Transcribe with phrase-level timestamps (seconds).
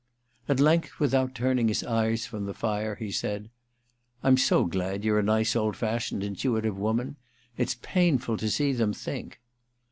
[0.49, 3.51] At length, without turning his eyes from the fire, he said:
[3.85, 7.17] * I'm so glad you're a nice old fashioned intuitive woman.
[7.55, 9.39] It's painful to see them think.'